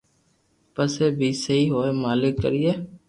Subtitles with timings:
[0.73, 2.71] پسو بي سھي ھوئي مالڪ ڪرئي